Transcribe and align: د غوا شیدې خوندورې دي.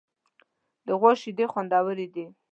د 0.85 0.87
غوا 0.99 1.11
شیدې 1.21 1.45
خوندورې 1.51 2.07
دي. 2.13 2.25